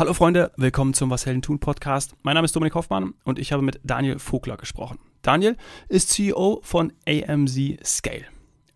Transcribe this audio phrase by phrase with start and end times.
[0.00, 2.14] Hallo Freunde, willkommen zum Was Helden tun Podcast.
[2.22, 4.98] Mein Name ist Dominik Hoffmann und ich habe mit Daniel Vogler gesprochen.
[5.20, 5.58] Daniel
[5.90, 8.24] ist CEO von AMZ Scale.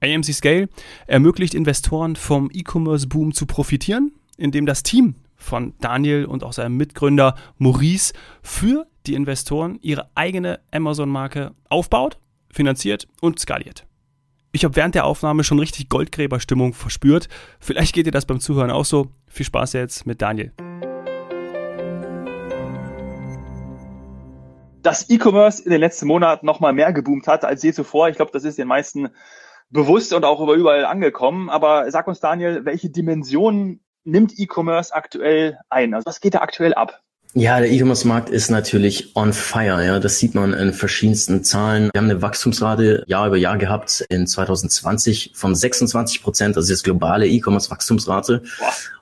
[0.03, 0.69] AMZ Scale
[1.07, 7.37] ermöglicht Investoren vom E-Commerce-Boom zu profitieren, indem das Team von Daniel und auch seinem Mitgründer
[7.57, 12.19] Maurice für die Investoren ihre eigene Amazon-Marke aufbaut,
[12.51, 13.87] finanziert und skaliert.
[14.53, 17.31] Ich habe während der Aufnahme schon richtig Goldgräberstimmung verspürt.
[17.61, 19.09] Vielleicht geht dir das beim Zuhören auch so.
[19.27, 20.53] Viel Spaß jetzt mit Daniel.
[24.85, 28.09] Dass E-Commerce in den letzten Monaten noch mal mehr geboomt hat als je zuvor.
[28.11, 29.09] Ich glaube, das ist den meisten
[29.71, 31.49] bewusst und auch überall angekommen.
[31.49, 35.95] Aber sag uns, Daniel, welche Dimensionen nimmt E-Commerce aktuell ein?
[35.95, 37.01] Also was geht da aktuell ab?
[37.33, 39.85] Ja, der E-Commerce-Markt ist natürlich on fire.
[39.85, 41.91] Ja, das sieht man in verschiedensten Zahlen.
[41.93, 46.57] Wir haben eine Wachstumsrate Jahr über Jahr gehabt in 2020 von 26 Prozent.
[46.57, 48.43] Das ist jetzt globale E-Commerce-Wachstumsrate.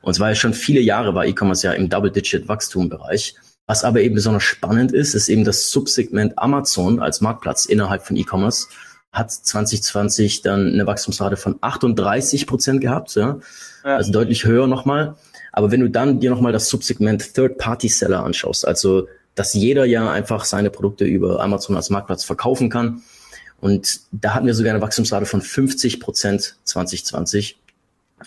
[0.01, 3.35] Und zwar schon viele Jahre war E-Commerce ja im Double-Digit-Wachstum-Bereich.
[3.66, 8.16] Was aber eben besonders spannend ist, ist eben das Subsegment Amazon als Marktplatz innerhalb von
[8.16, 8.68] E-Commerce
[9.13, 13.38] hat 2020 dann eine Wachstumsrate von 38 Prozent gehabt, ja?
[13.85, 13.96] ja.
[13.96, 15.16] also deutlich höher nochmal.
[15.52, 20.45] Aber wenn du dann dir nochmal das Subsegment Third-Party-Seller anschaust, also dass jeder ja einfach
[20.45, 23.02] seine Produkte über Amazon als Marktplatz verkaufen kann,
[23.60, 27.57] und da hatten wir sogar eine Wachstumsrate von 50 Prozent 2020,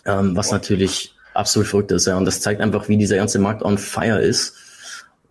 [0.06, 2.08] ähm, was natürlich absolut verrückt ist.
[2.08, 2.16] Ja.
[2.16, 4.56] Und das zeigt einfach, wie dieser ganze Markt on fire ist.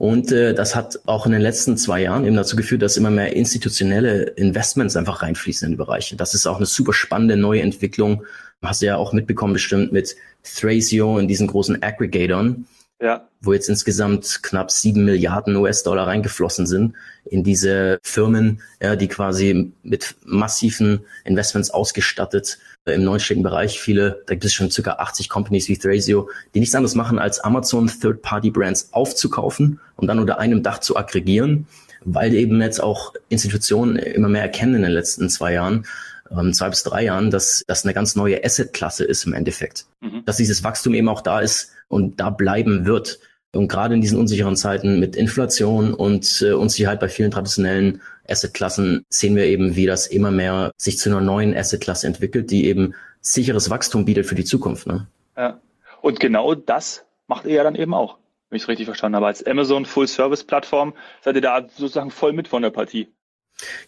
[0.05, 3.09] Und äh, das hat auch in den letzten zwei Jahren eben dazu geführt, dass immer
[3.09, 6.15] mehr institutionelle Investments einfach reinfließen in die Bereiche.
[6.15, 8.23] Das ist auch eine super spannende neue Entwicklung.
[8.61, 12.67] Hast du ja auch mitbekommen bestimmt mit Thrasio und diesen großen Aggregatoren,
[13.01, 13.27] ja.
[13.41, 16.93] wo jetzt insgesamt knapp sieben Milliarden US-Dollar reingeflossen sind
[17.25, 24.35] in diese Firmen, ja, die quasi mit massiven Investments ausgestattet im neunstelligen Bereich viele, da
[24.35, 28.91] gibt es schon circa 80 Companies wie Thrasio, die nichts anderes machen, als Amazon Third-Party-Brands
[28.93, 31.67] aufzukaufen und dann unter einem Dach zu aggregieren,
[32.05, 35.87] weil eben jetzt auch Institutionen immer mehr erkennen in den letzten zwei Jahren,
[36.31, 39.87] ähm, zwei bis drei Jahren, dass das eine ganz neue Asset-Klasse ist im Endeffekt.
[40.01, 40.25] Mhm.
[40.27, 43.19] Dass dieses Wachstum eben auch da ist und da bleiben wird.
[43.57, 49.05] Und gerade in diesen unsicheren Zeiten mit Inflation und äh, Unsicherheit bei vielen traditionellen Assetklassen
[49.09, 52.95] sehen wir eben, wie das immer mehr sich zu einer neuen Assetklasse entwickelt, die eben
[53.21, 54.87] sicheres Wachstum bietet für die Zukunft.
[54.87, 55.07] Ne?
[55.37, 55.61] Ja.
[56.01, 58.19] Und genau das macht ihr ja dann eben auch,
[58.51, 59.27] wenn ich es richtig verstanden habe.
[59.27, 63.09] Als Amazon Full Service Plattform seid ihr da sozusagen voll mit von der Partie.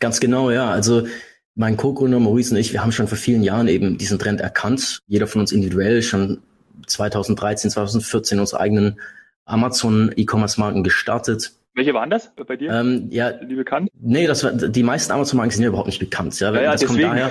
[0.01, 0.71] Ganz genau, ja.
[0.71, 1.07] Also
[1.55, 5.01] mein Co-Gründer Maurice und ich, wir haben schon vor vielen Jahren eben diesen Trend erkannt.
[5.07, 6.43] Jeder von uns individuell schon
[6.87, 9.01] 2013, 2014 unsere eigenen
[9.47, 12.73] Amazon E-Commerce-Marken gestartet welche waren das bei dir?
[12.73, 13.91] Ähm, ja, die bekannt?
[14.01, 16.41] Nee, das war, die meisten Amazon-Marken sind ja überhaupt nicht bekannt.
[16.41, 17.31] Ja, ja, ja das, kommt daher,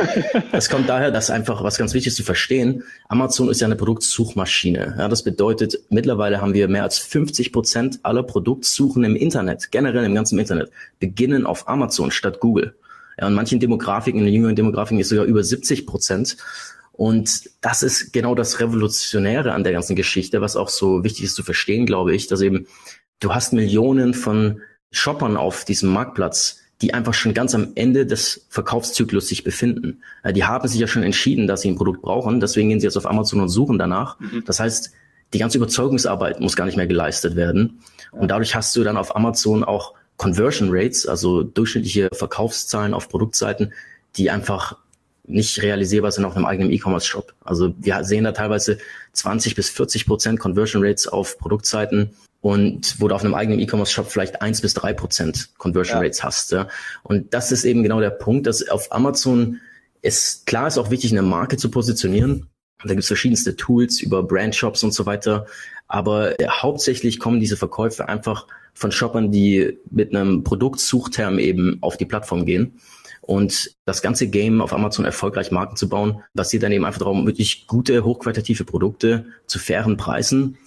[0.51, 2.83] das kommt daher, dass einfach was ganz wichtig ist zu verstehen.
[3.07, 4.97] Amazon ist ja eine Produktsuchmaschine.
[4.99, 10.05] Ja, das bedeutet, mittlerweile haben wir mehr als 50 Prozent aller Produktsuchen im Internet, generell
[10.05, 12.75] im ganzen Internet, beginnen auf Amazon statt Google.
[13.19, 16.37] Ja, und manchen Demografiken, in den jüngeren Demografiken ist sogar über 70 Prozent.
[16.97, 21.35] Und das ist genau das Revolutionäre an der ganzen Geschichte, was auch so wichtig ist
[21.35, 22.67] zu verstehen, glaube ich, dass eben
[23.19, 24.61] Du hast Millionen von
[24.91, 30.01] Shoppern auf diesem Marktplatz, die einfach schon ganz am Ende des Verkaufszyklus sich befinden.
[30.23, 32.87] Äh, die haben sich ja schon entschieden, dass sie ein Produkt brauchen, deswegen gehen sie
[32.87, 34.19] jetzt auf Amazon und suchen danach.
[34.19, 34.43] Mhm.
[34.45, 34.91] Das heißt,
[35.33, 37.79] die ganze Überzeugungsarbeit muss gar nicht mehr geleistet werden.
[38.11, 43.73] Und dadurch hast du dann auf Amazon auch Conversion Rates, also durchschnittliche Verkaufszahlen auf Produktseiten,
[44.17, 44.77] die einfach
[45.27, 47.33] nicht realisierbar sind auf einem eigenen E-Commerce-Shop.
[47.43, 48.77] Also wir sehen da teilweise
[49.13, 52.11] 20 bis 40 Prozent Conversion Rates auf Produktseiten,
[52.45, 56.51] und wo du auf einem eigenen E-Commerce-Shop vielleicht eins bis drei Prozent Conversion Rates hast.
[56.51, 56.67] Ja.
[57.01, 59.61] Und das ist eben genau der Punkt, dass auf Amazon
[60.03, 62.45] ist klar ist auch wichtig, eine Marke zu positionieren.
[62.83, 65.47] Da gibt es verschiedenste Tools über Brandshops und so weiter.
[65.87, 71.97] Aber äh, hauptsächlich kommen diese Verkäufe einfach von Shoppern, die mit einem Produktsuchterm eben auf
[71.97, 72.79] die Plattform gehen.
[73.25, 77.25] Und das ganze Game auf Amazon erfolgreich Marken zu bauen, basiert dann eben einfach darum,
[77.25, 80.57] wirklich gute, hochqualitative Produkte zu fairen Preisen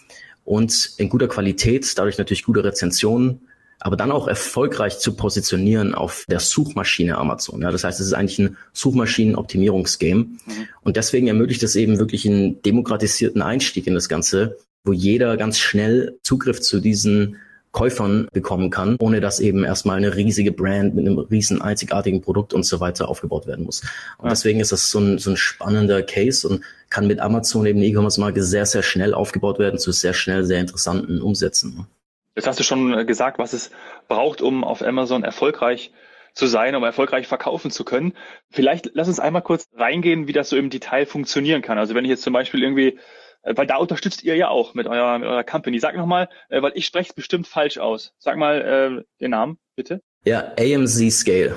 [0.44, 3.42] und in guter Qualität, dadurch natürlich gute Rezensionen,
[3.80, 7.62] aber dann auch erfolgreich zu positionieren auf der Suchmaschine Amazon.
[7.62, 10.24] Ja, das heißt, es ist eigentlich ein Suchmaschinenoptimierungsgame.
[10.24, 10.40] Mhm.
[10.82, 15.58] Und deswegen ermöglicht es eben wirklich einen demokratisierten Einstieg in das Ganze, wo jeder ganz
[15.58, 17.36] schnell Zugriff zu diesen
[17.72, 22.54] Käufern bekommen kann, ohne dass eben erstmal eine riesige Brand mit einem riesen einzigartigen Produkt
[22.54, 23.82] und so weiter aufgebaut werden muss.
[24.18, 24.30] Und ja.
[24.30, 28.42] deswegen ist das so ein, so ein spannender Case und kann mit Amazon eben E-Commerce-Marke
[28.42, 31.86] sehr, sehr schnell aufgebaut werden zu sehr schnell, sehr interessanten Umsätzen.
[32.34, 33.70] Jetzt hast du schon gesagt, was es
[34.08, 35.92] braucht, um auf Amazon erfolgreich
[36.34, 38.12] zu sein, um erfolgreich verkaufen zu können.
[38.48, 41.78] Vielleicht lass uns einmal kurz reingehen, wie das so im Detail funktionieren kann.
[41.78, 43.00] Also wenn ich jetzt zum Beispiel irgendwie Äh,
[43.42, 45.78] weil da unterstützt ihr ja auch mit eurer, mit eurer Company.
[45.78, 48.12] Sag nochmal, äh, weil ich spreche es bestimmt falsch aus.
[48.18, 48.60] Sag mal
[49.00, 50.02] äh, den Namen, bitte.
[50.24, 51.54] Ja, AMZ Scale.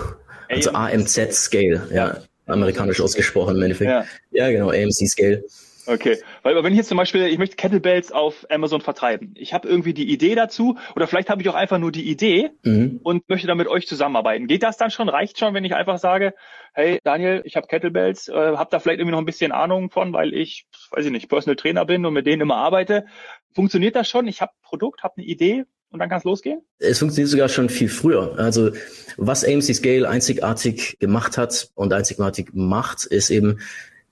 [0.50, 2.18] Also AMZ Scale, ja.
[2.48, 3.90] Amerikanisch ausgesprochen im Endeffekt.
[3.90, 5.44] Ja, ja genau, AMC Scale.
[5.92, 9.34] Okay, weil wenn ich jetzt zum Beispiel, ich möchte Kettlebells auf Amazon vertreiben.
[9.38, 12.52] Ich habe irgendwie die Idee dazu oder vielleicht habe ich auch einfach nur die Idee
[12.64, 13.02] mhm.
[13.04, 14.48] und möchte dann mit euch zusammenarbeiten.
[14.48, 15.10] Geht das dann schon?
[15.10, 16.34] Reicht schon, wenn ich einfach sage,
[16.74, 20.14] hey Daniel, ich habe Kettlebells, äh, habe da vielleicht irgendwie noch ein bisschen Ahnung von,
[20.14, 23.06] weil ich, weiß ich nicht, Personal Trainer bin und mit denen immer arbeite.
[23.54, 24.28] Funktioniert das schon?
[24.28, 26.62] Ich habe Produkt, habe eine Idee und dann kann es losgehen?
[26.80, 28.36] Es funktioniert sogar schon viel früher.
[28.38, 28.72] Also
[29.18, 33.60] was AMC Scale einzigartig gemacht hat und einzigartig macht, ist eben,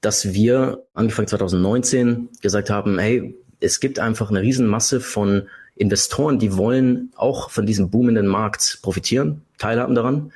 [0.02, 6.56] dass wir Anfang 2019 gesagt haben, hey, es gibt einfach eine Riesenmasse von Investoren, die
[6.58, 10.32] wollen auch von diesem boomenden Markt profitieren, teilhaben daran,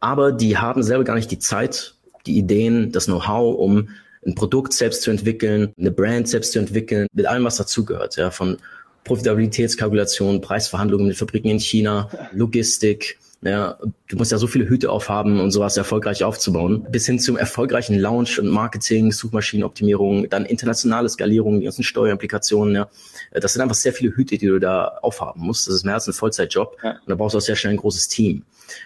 [0.00, 1.94] aber die haben selber gar nicht die Zeit,
[2.26, 3.88] die Ideen, das Know-how, um
[4.26, 8.30] ein Produkt selbst zu entwickeln, eine Brand selbst zu entwickeln, mit allem, was dazugehört, ja,
[8.30, 8.58] von
[9.04, 15.38] Profitabilitätskalkulation, Preisverhandlungen mit Fabriken in China, Logistik, ja, du musst ja so viele Hüte aufhaben
[15.38, 21.60] und sowas erfolgreich aufzubauen, bis hin zum erfolgreichen Launch und Marketing, Suchmaschinenoptimierung, dann internationale Skalierung,
[21.60, 22.88] die ganzen Steuerimplikationen, ja.
[23.32, 25.68] Das sind einfach sehr viele Hüte, die du da aufhaben musst.
[25.68, 26.76] Das ist mehr als ein Vollzeitjob.
[26.82, 26.92] Ja.
[26.92, 28.44] Und da brauchst du auch sehr schnell ein großes Team.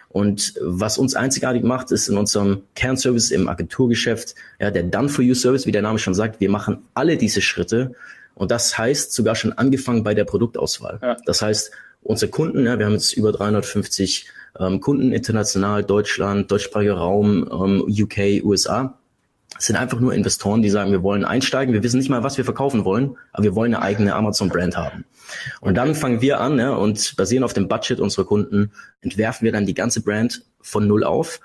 [0.08, 5.72] Und was uns einzigartig macht, ist in unserem Kernservice im Agenturgeschäft, ja, der Done-for-You-Service, wie
[5.72, 7.92] der Name schon sagt, wir machen alle diese Schritte.
[8.34, 10.98] Und das heißt sogar schon angefangen bei der Produktauswahl.
[11.00, 11.16] Ja.
[11.26, 11.70] Das heißt,
[12.02, 14.26] unsere Kunden, ja, wir haben jetzt über 350
[14.58, 18.98] ähm, Kunden international, Deutschland, deutschsprachiger Raum, ähm, UK, USA.
[19.58, 22.36] Es sind einfach nur Investoren, die sagen, wir wollen einsteigen, wir wissen nicht mal, was
[22.36, 25.04] wir verkaufen wollen, aber wir wollen eine eigene Amazon-Brand haben.
[25.60, 29.52] Und dann fangen wir an ja, und basierend auf dem Budget unserer Kunden entwerfen wir
[29.52, 31.40] dann die ganze Brand von null auf.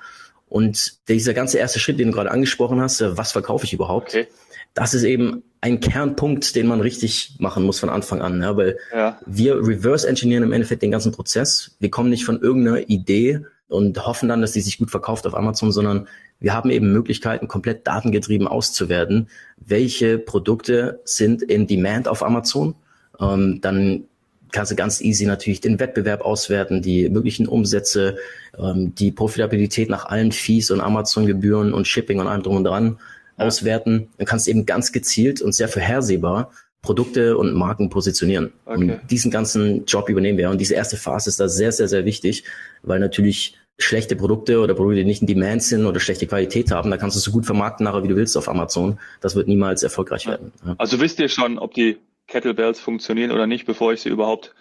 [0.48, 4.10] Und dieser ganze erste Schritt, den du gerade angesprochen hast, äh, was verkaufe ich überhaupt,
[4.10, 4.28] okay.
[4.74, 8.78] Das ist eben ein Kernpunkt, den man richtig machen muss von Anfang an, ja, weil
[8.94, 9.18] ja.
[9.26, 11.76] wir reverse engineeren im Endeffekt den ganzen Prozess.
[11.80, 15.36] Wir kommen nicht von irgendeiner Idee und hoffen dann, dass die sich gut verkauft auf
[15.36, 16.08] Amazon, sondern
[16.40, 22.76] wir haben eben Möglichkeiten, komplett datengetrieben auszuwerten, welche Produkte sind in Demand auf Amazon.
[23.20, 24.04] Ähm, dann
[24.52, 28.18] kannst du ganz easy natürlich den Wettbewerb auswerten, die möglichen Umsätze,
[28.60, 33.00] ähm, die Profitabilität nach allen Fees und Amazon-Gebühren und Shipping und allem drum und dran
[33.38, 34.10] auswerten.
[34.18, 36.52] Dann kannst du eben ganz gezielt und sehr vorhersehbar
[36.82, 38.52] Produkte und Marken positionieren.
[38.66, 38.78] Okay.
[38.78, 40.50] Und diesen ganzen Job übernehmen wir.
[40.50, 42.44] Und diese erste Phase ist da sehr, sehr, sehr wichtig,
[42.82, 46.92] weil natürlich schlechte Produkte oder Produkte, die nicht in Demand sind oder schlechte Qualität haben,
[46.92, 49.00] da kannst du so gut vermarkten nachher, wie du willst auf Amazon.
[49.22, 50.52] Das wird niemals erfolgreich werden.
[50.78, 51.98] Also wisst ihr schon, ob die
[52.28, 54.54] Kettlebells funktionieren oder nicht, bevor ich sie überhaupt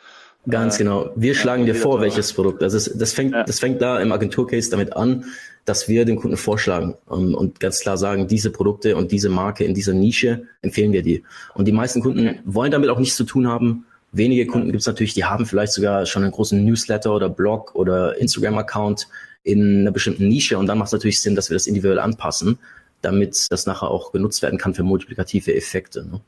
[0.48, 1.10] Ganz äh, genau.
[1.14, 2.62] Wir schlagen dir vor, welches Produkt.
[2.62, 5.24] Also das fängt, das fängt da im Agenturcase damit an,
[5.64, 9.28] dass wir dem Kunden vorschlagen um, ähm, und ganz klar sagen, diese Produkte und diese
[9.28, 11.20] Marke in dieser Nische empfehlen wir dir.
[11.54, 13.86] Und die meisten Kunden wollen damit auch nichts zu tun haben.
[14.10, 17.74] Wenige Kunden gibt es natürlich, die haben vielleicht sogar schon einen großen Newsletter oder Blog
[17.74, 19.08] oder Instagram-Account
[19.44, 22.58] in einer bestimmten Nische und dann macht es natürlich Sinn, dass wir das individuell anpassen,
[23.00, 26.04] damit das nachher auch genutzt werden kann für multiplikative Effekte.
[26.04, 26.20] Ne?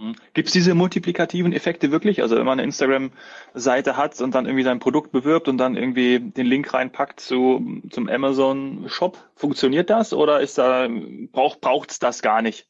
[0.00, 0.14] Hm.
[0.32, 2.22] Gibt es diese multiplikativen Effekte wirklich?
[2.22, 6.18] Also wenn man eine Instagram-Seite hat und dann irgendwie sein Produkt bewirbt und dann irgendwie
[6.18, 10.88] den Link reinpackt zu, zum Amazon-Shop, funktioniert das oder ist da,
[11.32, 12.66] braucht braucht's das gar nicht?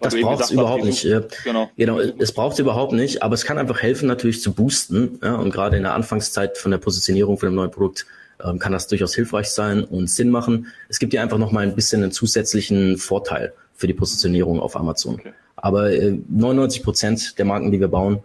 [0.00, 1.06] das braucht es überhaupt nicht.
[1.44, 1.70] Genau.
[1.76, 5.20] genau, es braucht es überhaupt nicht, aber es kann einfach helfen, natürlich zu boosten.
[5.22, 8.06] Ja, und gerade in der Anfangszeit von der Positionierung von einem neuen Produkt
[8.42, 10.68] ähm, kann das durchaus hilfreich sein und Sinn machen.
[10.88, 15.16] Es gibt ja einfach nochmal ein bisschen einen zusätzlichen Vorteil für die Positionierung auf Amazon.
[15.16, 15.32] Okay.
[15.64, 18.18] Aber äh, 99 Prozent der Marken, die wir bauen,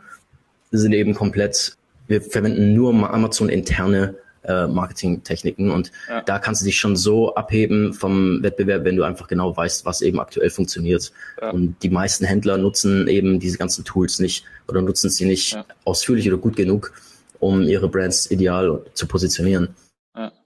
[0.72, 6.22] sind eben komplett, wir verwenden nur Amazon interne äh, Marketingtechniken und ja.
[6.22, 10.02] da kannst du dich schon so abheben vom Wettbewerb, wenn du einfach genau weißt, was
[10.02, 11.14] eben aktuell funktioniert.
[11.42, 11.52] Ja.
[11.52, 15.64] Und die meisten Händler nutzen eben diese ganzen Tools nicht oder nutzen sie nicht ja.
[15.86, 16.92] ausführlich oder gut genug,
[17.40, 19.76] um ihre Brands ideal zu positionieren.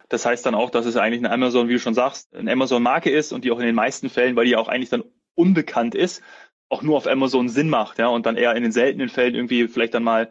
[0.09, 3.09] Das heißt dann auch, dass es eigentlich eine Amazon, wie du schon sagst, eine Amazon-Marke
[3.09, 5.03] ist und die auch in den meisten Fällen, weil die auch eigentlich dann
[5.35, 6.21] unbekannt ist,
[6.73, 9.67] auch nur auf Amazon Sinn macht, ja, und dann eher in den seltenen Fällen irgendwie
[9.67, 10.29] vielleicht dann mal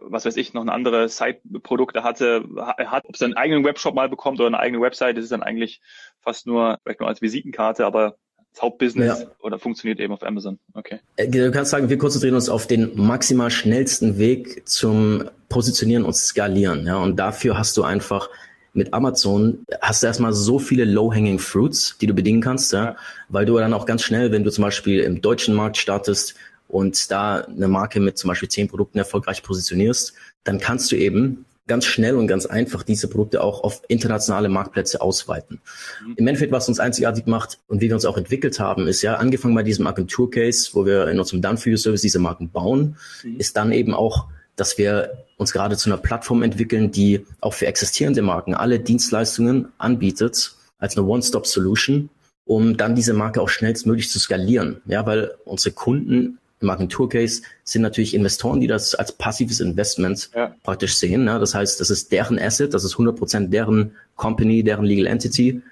[0.00, 4.08] was weiß ich, noch eine andere Side-Produkte hatte, hat, ob es einen eigenen Webshop mal
[4.08, 5.80] bekommt oder eine eigene Website, das ist dann eigentlich
[6.20, 8.16] fast nur, vielleicht nur als Visitenkarte, aber
[8.52, 9.26] das Hauptbusiness ja.
[9.40, 10.58] oder funktioniert eben auf Amazon.
[10.74, 11.00] Okay.
[11.16, 16.14] Äh, du kannst sagen, wir konzentrieren uns auf den maximal schnellsten Weg zum Positionieren und
[16.14, 16.86] Skalieren.
[16.86, 18.30] Ja, und dafür hast du einfach
[18.72, 22.96] mit Amazon hast du erstmal so viele low-hanging fruits, die du bedienen kannst, ja,
[23.28, 26.34] weil du dann auch ganz schnell, wenn du zum Beispiel im deutschen Markt startest
[26.68, 30.12] und da eine Marke mit zum Beispiel zehn Produkten erfolgreich positionierst,
[30.44, 35.00] dann kannst du eben ganz schnell und ganz einfach diese Produkte auch auf internationale Marktplätze
[35.00, 35.60] ausweiten.
[36.04, 36.14] Mhm.
[36.16, 39.14] Im Endeffekt, was uns einzigartig macht und wie wir uns auch entwickelt haben, ist ja
[39.16, 43.36] angefangen bei diesem Agentur-Case, wo wir in unserem Done-for-You-Service diese Marken bauen, mhm.
[43.38, 44.26] ist dann eben auch
[44.58, 49.68] dass wir uns gerade zu einer Plattform entwickeln, die auch für existierende Marken alle Dienstleistungen
[49.78, 52.10] anbietet als eine One-Stop-Solution,
[52.44, 54.80] um dann diese Marke auch schnellstmöglich zu skalieren.
[54.86, 60.54] Ja, weil unsere Kunden im Agenturcase sind natürlich Investoren, die das als passives Investment ja.
[60.64, 61.26] praktisch sehen.
[61.26, 65.62] Ja, das heißt, das ist deren Asset, das ist 100% deren Company, deren Legal Entity,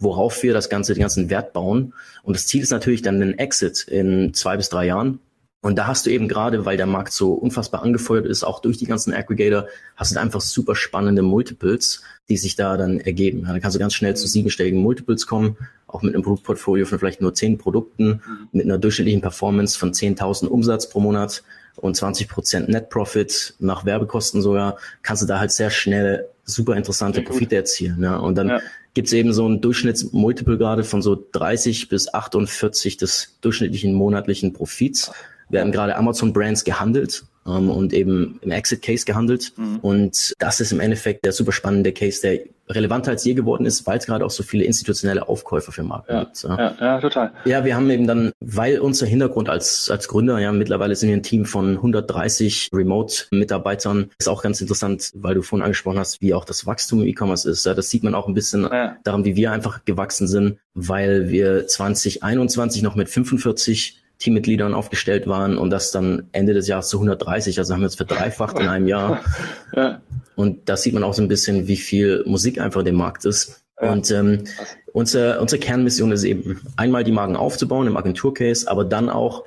[0.00, 1.94] worauf wir das ganze, den ganzen Wert bauen.
[2.24, 5.20] Und das Ziel ist natürlich dann den Exit in zwei bis drei Jahren.
[5.62, 8.78] Und da hast du eben gerade, weil der Markt so unfassbar angefeuert ist, auch durch
[8.78, 13.44] die ganzen Aggregator, hast du einfach super spannende Multiples, die sich da dann ergeben.
[13.46, 16.98] Ja, da kannst du ganz schnell zu siebenstelligen Multiples kommen, auch mit einem Produktportfolio von
[16.98, 18.48] vielleicht nur zehn Produkten, mhm.
[18.50, 21.44] mit einer durchschnittlichen Performance von 10.000 Umsatz pro Monat
[21.76, 26.74] und 20 Prozent Net Profit nach Werbekosten sogar, kannst du da halt sehr schnell super
[26.74, 28.02] interessante Profite erzielen.
[28.02, 28.16] Ja.
[28.16, 28.60] Und dann ja.
[28.94, 35.12] gibt's eben so ein Durchschnittsmultiple gerade von so 30 bis 48 des durchschnittlichen monatlichen Profits
[35.52, 39.52] werden gerade Amazon Brands gehandelt ähm, und eben im Exit Case gehandelt.
[39.56, 39.78] Mhm.
[39.80, 43.86] Und das ist im Endeffekt der super spannende Case, der relevanter als je geworden ist,
[43.86, 46.42] weil es gerade auch so viele institutionelle Aufkäufer für Marken ja, gibt.
[46.42, 46.56] Ja.
[46.58, 47.32] ja, ja, total.
[47.44, 51.16] Ja, wir haben eben dann, weil unser Hintergrund als, als Gründer, ja, mittlerweile sind wir
[51.16, 54.10] ein Team von 130 Remote-Mitarbeitern.
[54.18, 57.50] Ist auch ganz interessant, weil du vorhin angesprochen hast, wie auch das Wachstum im E-Commerce
[57.50, 57.66] ist.
[57.66, 58.96] Ja, das sieht man auch ein bisschen ja.
[59.04, 65.58] daran, wie wir einfach gewachsen sind, weil wir 2021 noch mit 45 Teammitgliedern aufgestellt waren
[65.58, 68.86] und das dann Ende des Jahres zu 130, also haben wir uns verdreifacht in einem
[68.86, 69.20] Jahr.
[69.74, 70.02] Ja.
[70.36, 73.62] Und da sieht man auch so ein bisschen, wie viel Musik einfach dem Markt ist.
[73.80, 73.90] Ja.
[73.90, 74.44] Und ähm,
[74.92, 79.44] unsere, unsere Kernmission ist eben, einmal die Marken aufzubauen im Agenturcase, aber dann auch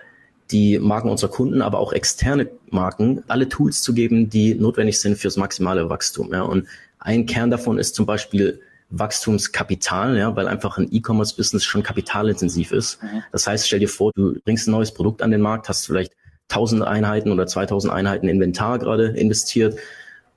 [0.50, 5.18] die Marken unserer Kunden, aber auch externe Marken, alle Tools zu geben, die notwendig sind
[5.18, 6.34] fürs maximale Wachstum.
[6.34, 6.42] Ja.
[6.42, 6.68] Und
[6.98, 13.02] ein Kern davon ist zum Beispiel Wachstumskapital, ja, weil einfach ein E-Commerce-Business schon kapitalintensiv ist.
[13.02, 13.24] Mhm.
[13.32, 16.14] Das heißt, stell dir vor, du bringst ein neues Produkt an den Markt, hast vielleicht
[16.50, 19.78] 1000 Einheiten oder 2000 Einheiten Inventar gerade investiert.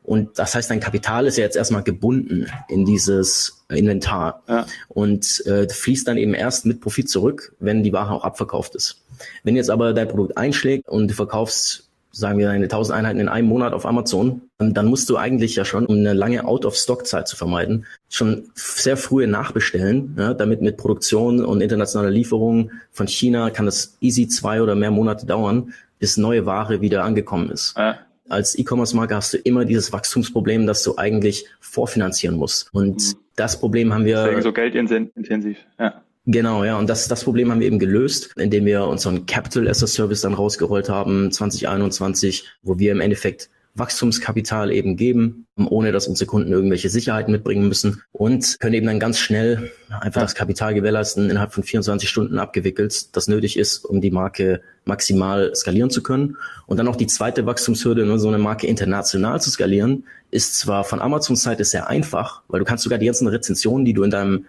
[0.02, 4.66] Und das heißt, dein Kapital ist ja jetzt erstmal gebunden in dieses Inventar ja.
[4.88, 9.04] und äh, fließt dann eben erst mit Profit zurück, wenn die Ware auch abverkauft ist.
[9.44, 13.28] Wenn jetzt aber dein Produkt einschlägt und du verkaufst sagen wir, eine 1000 Einheiten in
[13.28, 17.36] einem Monat auf Amazon, dann musst du eigentlich ja schon, um eine lange Out-of-Stock-Zeit zu
[17.36, 23.66] vermeiden, schon sehr früh nachbestellen, ja, damit mit Produktion und internationaler Lieferung von China kann
[23.66, 27.76] das easy zwei oder mehr Monate dauern, bis neue Ware wieder angekommen ist.
[27.76, 27.98] Ja.
[28.28, 32.68] Als E-Commerce-Marke hast du immer dieses Wachstumsproblem, dass du eigentlich vorfinanzieren musst.
[32.74, 33.18] Und mhm.
[33.36, 34.22] das Problem haben wir.
[34.22, 36.02] Deswegen so geldintensiv, ja.
[36.30, 36.78] Genau, ja.
[36.78, 40.20] Und das, das Problem haben wir eben gelöst, indem wir unseren Capital as a Service
[40.20, 46.52] dann rausgerollt haben, 2021, wo wir im Endeffekt Wachstumskapital eben geben, ohne dass unsere Kunden
[46.52, 51.54] irgendwelche Sicherheiten mitbringen müssen und können eben dann ganz schnell einfach das Kapital gewährleisten, innerhalb
[51.54, 56.36] von 24 Stunden abgewickelt, das nötig ist, um die Marke maximal skalieren zu können.
[56.66, 60.84] Und dann noch die zweite Wachstumshürde, nur so eine Marke international zu skalieren, ist zwar
[60.84, 64.10] von Amazons Seite sehr einfach, weil du kannst sogar die ganzen Rezensionen, die du in
[64.10, 64.44] deinem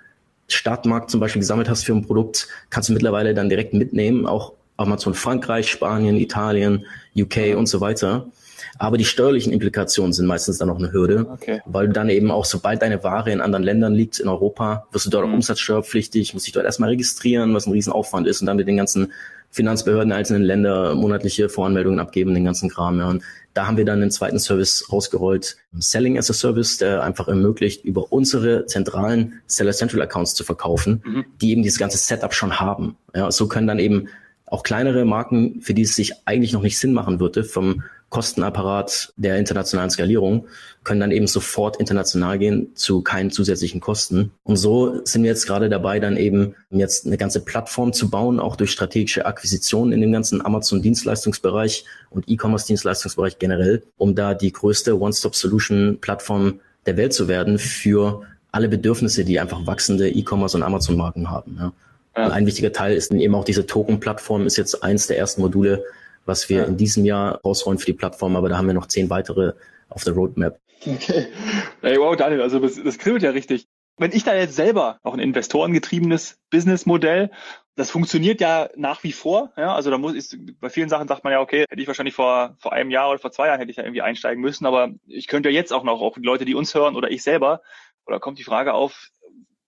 [0.50, 4.53] Startmarkt zum Beispiel gesammelt hast für ein Produkt, kannst du mittlerweile dann direkt mitnehmen, auch
[4.77, 8.27] Amazon Frankreich, Spanien, Italien, UK und so weiter.
[8.77, 11.62] Aber die steuerlichen Implikationen sind meistens dann noch eine Hürde, okay.
[11.65, 15.06] weil du dann eben auch, sobald deine Ware in anderen Ländern liegt, in Europa, wirst
[15.06, 15.36] du dort mhm.
[15.36, 19.12] umsatzsteuerpflichtig, musst dich dort erstmal registrieren, was ein Riesenaufwand ist und dann mit den ganzen
[19.51, 23.00] Finanzbehörden einzelnen Länder monatliche Voranmeldungen abgeben, den ganzen Kram.
[23.00, 23.10] Ja.
[23.10, 27.27] Und da haben wir dann einen zweiten Service rausgerollt, Selling as a Service, der einfach
[27.27, 31.25] ermöglicht, über unsere zentralen Seller Central Accounts zu verkaufen, mhm.
[31.41, 32.96] die eben dieses ganze Setup schon haben.
[33.15, 34.08] Ja, so können dann eben
[34.46, 39.13] auch kleinere Marken, für die es sich eigentlich noch nicht Sinn machen würde, vom Kostenapparat
[39.17, 40.47] der internationalen Skalierung,
[40.83, 44.31] können dann eben sofort international gehen zu keinen zusätzlichen Kosten.
[44.43, 48.39] Und so sind wir jetzt gerade dabei, dann eben jetzt eine ganze Plattform zu bauen,
[48.39, 54.99] auch durch strategische Akquisitionen in dem ganzen Amazon-Dienstleistungsbereich und E-Commerce-Dienstleistungsbereich generell, um da die größte
[54.99, 61.57] One-Stop-Solution-Plattform der Welt zu werden für alle Bedürfnisse, die einfach wachsende E-Commerce und Amazon-Marken haben.
[61.59, 61.73] Ja.
[62.17, 62.29] Ja.
[62.29, 65.83] Ein wichtiger Teil ist eben auch diese Token-Plattform, ist jetzt eins der ersten Module,
[66.29, 69.09] was wir in diesem Jahr rausrollen für die Plattform, aber da haben wir noch zehn
[69.09, 69.53] weitere
[69.89, 70.59] auf der Roadmap.
[70.86, 71.27] Okay.
[71.81, 73.67] Hey, wow, Daniel, also das, das kribbelt ja richtig.
[73.98, 77.31] Wenn ich da jetzt selber auch ein investorengetriebenes Businessmodell,
[77.75, 79.51] das funktioniert ja nach wie vor.
[79.57, 82.15] Ja, also da muss ich, bei vielen Sachen sagt man ja, okay, hätte ich wahrscheinlich
[82.15, 84.91] vor, vor einem Jahr oder vor zwei Jahren hätte ich ja irgendwie einsteigen müssen, aber
[85.07, 87.62] ich könnte ja jetzt auch noch, auch die Leute, die uns hören oder ich selber,
[88.05, 89.09] oder kommt die Frage auf,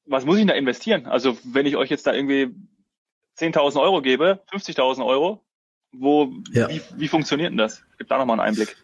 [0.05, 1.07] was muss ich da investieren?
[1.07, 2.55] Also wenn ich euch jetzt da irgendwie
[3.37, 5.43] 10.000 Euro gebe, 50.000 Euro,
[5.93, 6.69] wo, ja.
[6.69, 7.81] wie, wie funktioniert denn das?
[7.97, 8.75] Gib da nochmal einen Einblick.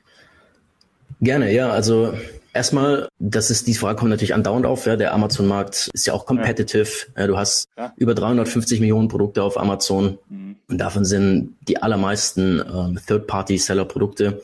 [1.19, 1.69] Gerne, ja.
[1.69, 2.13] Also
[2.57, 4.95] Erstmal, das ist, die Frage kommt natürlich andauernd auf, ja.
[4.95, 6.89] Der Amazon-Markt ist ja auch competitive.
[7.15, 7.27] Ja.
[7.27, 7.93] Du hast ja.
[7.97, 10.17] über 350 Millionen Produkte auf Amazon.
[10.27, 10.55] Mhm.
[10.67, 14.41] Und davon sind die allermeisten ähm, Third-Party-Seller-Produkte.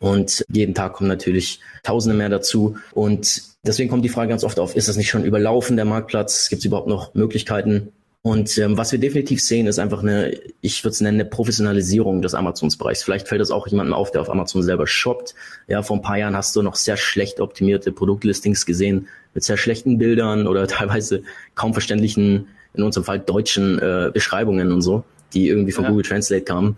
[0.00, 2.78] Und jeden Tag kommen natürlich Tausende mehr dazu.
[2.90, 6.48] Und deswegen kommt die Frage ganz oft auf, ist das nicht schon überlaufen, der Marktplatz?
[6.48, 7.92] Gibt es überhaupt noch Möglichkeiten?
[8.24, 12.22] Und ähm, was wir definitiv sehen, ist einfach eine, ich würde es nennen, eine Professionalisierung
[12.22, 13.02] des Amazons-Bereichs.
[13.02, 15.34] Vielleicht fällt das auch jemandem auf, der auf Amazon selber shoppt.
[15.66, 19.56] Ja, vor ein paar Jahren hast du noch sehr schlecht optimierte Produktlistings gesehen mit sehr
[19.56, 21.24] schlechten Bildern oder teilweise
[21.56, 25.02] kaum verständlichen, in unserem Fall deutschen äh, Beschreibungen und so,
[25.34, 25.90] die irgendwie von ja.
[25.90, 26.76] Google Translate kamen.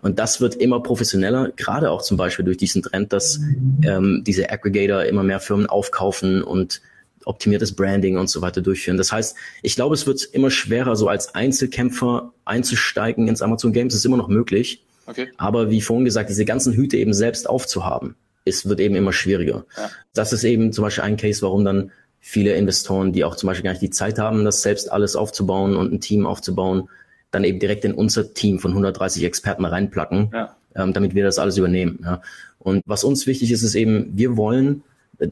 [0.00, 3.40] Und das wird immer professioneller, gerade auch zum Beispiel durch diesen Trend, dass
[3.82, 6.82] ähm, diese Aggregator immer mehr Firmen aufkaufen und
[7.26, 8.96] optimiertes Branding und so weiter durchführen.
[8.96, 13.94] Das heißt, ich glaube, es wird immer schwerer, so als Einzelkämpfer einzusteigen ins Amazon Games.
[13.94, 14.84] Ist immer noch möglich.
[15.06, 15.28] Okay.
[15.36, 19.64] Aber wie vorhin gesagt, diese ganzen Hüte eben selbst aufzuhaben, ist, wird eben immer schwieriger.
[19.76, 19.90] Ja.
[20.12, 21.90] Das ist eben zum Beispiel ein Case, warum dann
[22.20, 25.76] viele Investoren, die auch zum Beispiel gar nicht die Zeit haben, das selbst alles aufzubauen
[25.76, 26.88] und ein Team aufzubauen,
[27.30, 30.56] dann eben direkt in unser Team von 130 Experten reinplacken, ja.
[30.74, 32.00] ähm, damit wir das alles übernehmen.
[32.02, 32.22] Ja.
[32.58, 34.82] Und was uns wichtig ist, ist eben, wir wollen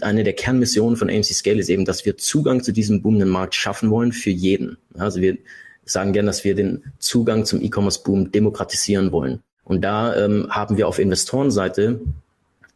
[0.01, 3.55] eine der Kernmissionen von AMC Scale ist eben, dass wir Zugang zu diesem boomenden Markt
[3.55, 4.79] schaffen wollen für jeden.
[4.97, 5.39] Also wir
[5.85, 9.41] sagen gerne, dass wir den Zugang zum E-Commerce-Boom demokratisieren wollen.
[9.65, 12.01] Und da ähm, haben wir auf Investorenseite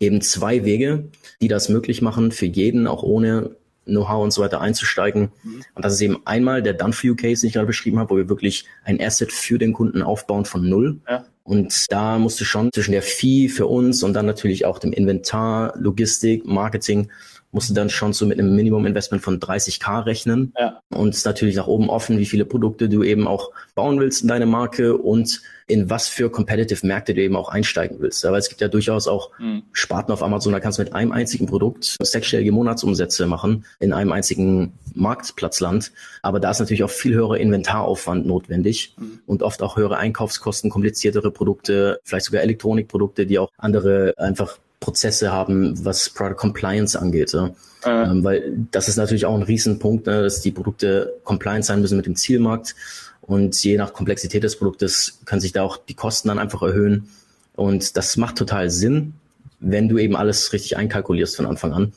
[0.01, 1.05] eben zwei Wege,
[1.41, 3.51] die das möglich machen, für jeden auch ohne
[3.87, 5.31] Know-how und so weiter einzusteigen.
[5.43, 5.63] Mhm.
[5.75, 8.67] Und das ist eben einmal der Done-for-You-Case, den ich gerade beschrieben habe, wo wir wirklich
[8.85, 10.99] ein Asset für den Kunden aufbauen von null.
[11.09, 11.25] Ja.
[11.45, 14.93] Und da musst du schon zwischen der Fee für uns und dann natürlich auch dem
[14.93, 17.09] Inventar, Logistik, Marketing,
[17.57, 20.53] musst du dann schon so mit einem Minimum-Investment von 30k rechnen.
[20.59, 20.83] Ja.
[20.91, 24.21] Und es ist natürlich nach oben offen, wie viele Produkte du eben auch bauen willst
[24.21, 28.27] in deine Marke und in was für competitive Märkte du eben auch einsteigen willst.
[28.27, 29.63] Aber es gibt ja durchaus auch mhm.
[29.73, 34.13] Sparten auf Amazon, da kannst du mit einem einzigen Produkt sechsstellige Monatsumsätze machen in einem
[34.13, 35.93] einzigen Marktplatzland.
[36.21, 39.21] Aber da ist natürlich auch viel höherer Inventaraufwand notwendig mhm.
[39.25, 45.33] und oft auch höhere Einkaufskosten, kompliziertere Produkte, vielleicht sogar Elektronikprodukte, die auch andere einfach Prozesse
[45.33, 47.33] haben, was Product Compliance angeht.
[47.33, 47.51] Ja.
[47.85, 48.05] Äh.
[48.05, 51.97] Ähm, weil das ist natürlich auch ein Riesenpunkt, ne, dass die Produkte compliant sein müssen
[51.97, 52.77] mit dem Zielmarkt.
[53.21, 57.09] Und je nach Komplexität des Produktes können sich da auch die Kosten dann einfach erhöhen.
[57.57, 59.15] Und das macht total Sinn,
[59.59, 61.93] wenn du eben alles richtig einkalkulierst von Anfang an.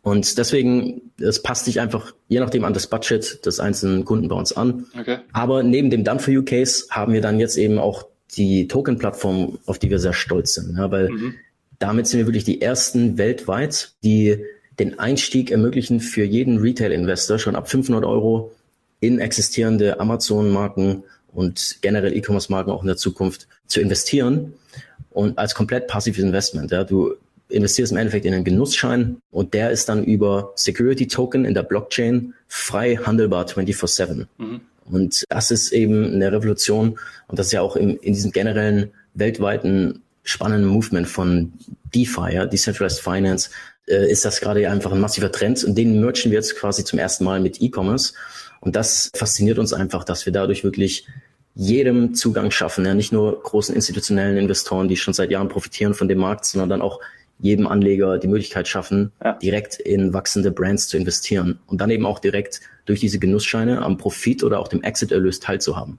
[0.00, 4.36] Und deswegen, es passt sich einfach je nachdem an das Budget des einzelnen Kunden bei
[4.36, 4.86] uns an.
[4.98, 5.18] Okay.
[5.34, 9.58] Aber neben dem Done for You Case haben wir dann jetzt eben auch die Token-Plattform,
[9.66, 10.78] auf die wir sehr stolz sind.
[10.78, 11.34] Ja, weil mhm.
[11.78, 14.44] Damit sind wir wirklich die ersten weltweit, die
[14.78, 18.52] den Einstieg ermöglichen für jeden Retail-Investor schon ab 500 Euro
[19.00, 24.54] in existierende Amazon-Marken und generell E-Commerce-Marken auch in der Zukunft zu investieren
[25.10, 26.70] und als komplett passives Investment.
[26.70, 27.14] Ja, du
[27.48, 31.62] investierst im Endeffekt in einen Genussschein und der ist dann über Security Token in der
[31.62, 34.26] Blockchain frei handelbar 24/7.
[34.38, 34.60] Mhm.
[34.84, 38.90] Und das ist eben eine Revolution und das ist ja auch im, in diesem generellen
[39.14, 41.52] weltweiten spannenden Movement von
[41.94, 43.50] DeFi, ja, Decentralized Finance,
[43.86, 46.98] äh, ist das gerade einfach ein massiver Trend und den merchen wir jetzt quasi zum
[46.98, 48.12] ersten Mal mit E-Commerce.
[48.60, 51.06] Und das fasziniert uns einfach, dass wir dadurch wirklich
[51.54, 52.84] jedem Zugang schaffen.
[52.84, 56.68] Ja, nicht nur großen institutionellen Investoren, die schon seit Jahren profitieren von dem Markt, sondern
[56.68, 57.00] dann auch
[57.38, 59.34] jedem Anleger die Möglichkeit schaffen, ja.
[59.34, 63.98] direkt in wachsende Brands zu investieren und dann eben auch direkt durch diese Genussscheine am
[63.98, 65.98] Profit oder auch dem Exit-Erlös teilzuhaben.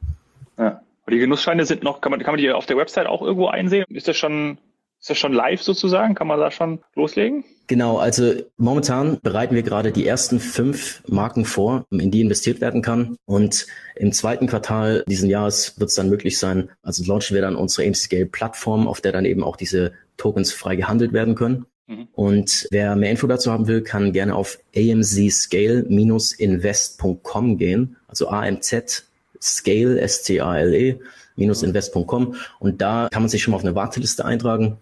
[1.08, 1.14] Ja.
[1.14, 3.86] Die Genussscheine sind noch, kann man, kann man die auf der Website auch irgendwo einsehen?
[3.90, 4.58] Ist das schon
[5.00, 6.16] ist das schon live sozusagen?
[6.16, 7.44] Kann man da schon loslegen?
[7.68, 12.82] Genau, also momentan bereiten wir gerade die ersten fünf Marken vor, in die investiert werden
[12.82, 13.18] kann.
[13.26, 17.56] Und im zweiten Quartal diesen Jahres wird es dann möglich sein, also launchen wir dann
[17.56, 21.68] unsere AIM Scale Plattform, auf der dann eben auch diese Tokens frei gehandelt werden können.
[21.86, 22.08] Mhm.
[22.14, 29.07] Und wer mehr Info dazu haben will, kann gerne auf amzscale-invest.com gehen, also AMZ
[29.42, 31.00] Scale, S-C-A-L-E,
[31.36, 32.36] invest.com.
[32.60, 34.78] Und da kann man sich schon mal auf eine Warteliste eintragen.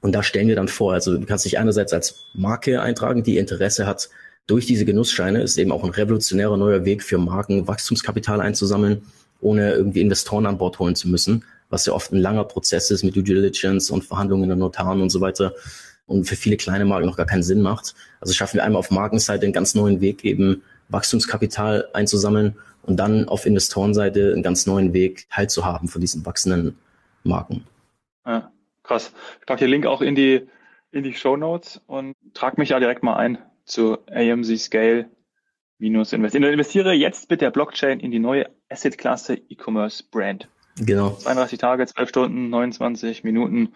[0.00, 3.38] Und da stellen wir dann vor, also du kannst dich einerseits als Marke eintragen, die
[3.38, 4.08] Interesse hat,
[4.48, 9.02] durch diese Genussscheine ist eben auch ein revolutionärer neuer Weg für Marken, Wachstumskapital einzusammeln,
[9.40, 13.04] ohne irgendwie Investoren an Bord holen zu müssen, was ja oft ein langer Prozess ist
[13.04, 15.52] mit Due Diligence und Verhandlungen in der Notaren und so weiter
[16.06, 17.94] und für viele kleine Marken noch gar keinen Sinn macht.
[18.20, 22.56] Also schaffen wir einmal auf Markenseite einen ganz neuen Weg, eben Wachstumskapital einzusammeln
[22.88, 26.78] und dann auf Investorenseite einen ganz neuen Weg teilzuhaben von diesen wachsenden
[27.22, 27.64] Marken.
[28.26, 28.50] Ja.
[28.82, 29.12] Krass.
[29.40, 30.48] Ich packe den Link auch in die,
[30.90, 35.10] in die Show Notes und trage mich ja direkt mal ein zu AMZ Scale
[35.76, 36.44] minus investieren.
[36.44, 40.48] Investiere jetzt mit der Blockchain in die neue Asset-Klasse E-Commerce Brand.
[40.78, 41.10] Genau.
[41.10, 43.74] 32 Tage, 12 Stunden, 29 Minuten,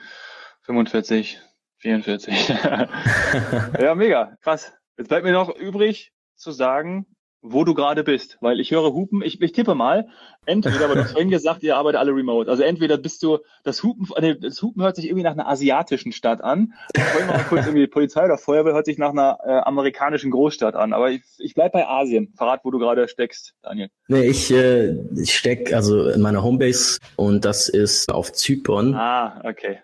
[0.63, 1.43] 45
[1.83, 2.49] 44.
[3.81, 4.73] ja, mega, krass.
[4.97, 7.07] Jetzt bleibt mir noch übrig zu sagen,
[7.43, 10.07] wo du gerade bist, weil ich höre Hupen, ich, ich tippe mal,
[10.47, 13.83] entweder, aber du hast vorhin gesagt, ihr arbeitet alle remote, also entweder bist du, das
[13.83, 17.67] Hupen, nee, das Hupen hört sich irgendwie nach einer asiatischen Stadt an, vorhin mal kurz
[17.67, 21.55] irgendwie Polizei oder Feuerwehr hört sich nach einer äh, amerikanischen Großstadt an, aber ich, ich
[21.55, 23.91] bleib bei Asien, verrat, wo du gerade steckst, Daniel.
[24.07, 28.95] Nee, ich, äh, ich steck also in meiner Homebase und das ist auf Zypern.
[28.95, 29.81] Ah, okay.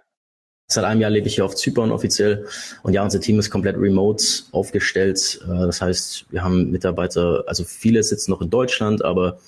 [0.71, 2.47] Seit einem Jahr lebe ich hier auf Zypern offiziell
[2.83, 5.41] und ja, unser Team ist komplett remote aufgestellt.
[5.45, 9.39] Äh, das heißt, wir haben Mitarbeiter, also viele sitzen noch in Deutschland, aber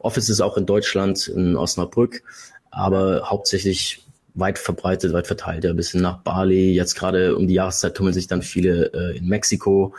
[0.00, 2.24] Office ist auch in Deutschland, in Osnabrück,
[2.72, 6.72] aber hauptsächlich weit verbreitet, weit verteilt, ja, bis hin nach Bali.
[6.72, 9.94] Jetzt gerade um die Jahreszeit tummeln sich dann viele äh, in Mexiko,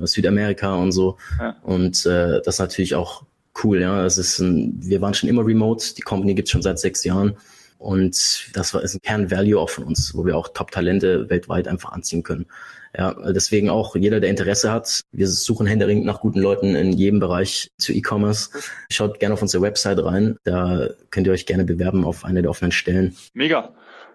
[0.00, 1.16] äh, Südamerika und so.
[1.40, 1.56] Ja.
[1.64, 3.24] Und äh, das ist natürlich auch
[3.64, 4.04] cool, ja.
[4.04, 7.02] Das ist ein, wir waren schon immer remote, die Company gibt es schon seit sechs
[7.02, 7.36] Jahren.
[7.80, 12.22] Und das ist ein Kernvalue auch von uns, wo wir auch Top-Talente weltweit einfach anziehen
[12.22, 12.44] können.
[12.94, 17.20] Ja, deswegen auch jeder, der Interesse hat, wir suchen händeringend nach guten Leuten in jedem
[17.20, 18.50] Bereich zu E-Commerce.
[18.90, 20.36] Schaut gerne auf unsere Website rein.
[20.44, 23.16] Da könnt ihr euch gerne bewerben auf eine der offenen Stellen.
[23.32, 23.72] Mega.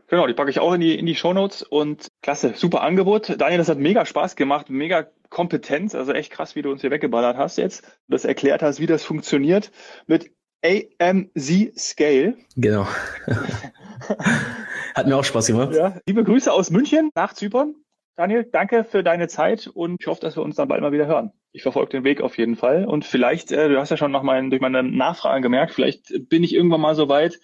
[0.07, 3.41] Genau, die packe ich auch in die, in die Shownotes und klasse, super Angebot.
[3.41, 6.91] Daniel, das hat mega Spaß gemacht, mega Kompetenz, also echt krass, wie du uns hier
[6.91, 9.71] weggeballert hast jetzt, das erklärt hast, wie das funktioniert
[10.05, 10.29] mit
[10.65, 12.35] AMZ Scale.
[12.55, 12.87] Genau.
[14.95, 15.75] Hat mir auch Spaß gemacht.
[15.75, 15.99] Ja.
[16.07, 17.75] Liebe Grüße aus München nach Zypern.
[18.15, 21.05] Daniel, danke für deine Zeit und ich hoffe, dass wir uns dann bald mal wieder
[21.05, 21.33] hören.
[21.51, 24.23] Ich verfolge den Weg auf jeden Fall und vielleicht, äh, du hast ja schon noch
[24.23, 27.39] mal durch meine Nachfragen gemerkt, vielleicht bin ich irgendwann mal so weit,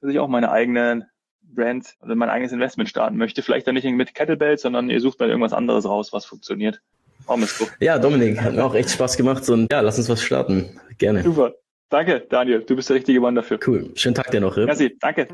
[0.00, 1.08] dass ich auch meine eigene
[1.42, 3.42] Brand oder mein eigenes Investment starten möchte.
[3.42, 6.80] Vielleicht dann nicht mit Kettlebells, sondern ihr sucht dann irgendwas anderes raus, was funktioniert.
[7.80, 10.80] Ja, Dominik, hat mir auch echt Spaß gemacht und ja, lass uns was starten.
[10.98, 11.22] Gerne.
[11.22, 11.54] Super.
[11.90, 12.62] Danke, Daniel.
[12.62, 13.58] Du bist der richtige Mann dafür.
[13.66, 13.90] Cool.
[13.96, 14.56] Schönen Tag dir noch.
[14.56, 14.64] Ja?
[14.64, 14.96] Merci.
[15.00, 15.26] Danke.